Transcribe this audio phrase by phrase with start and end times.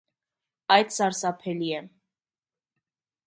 [0.75, 1.85] այդ սարսափելի է…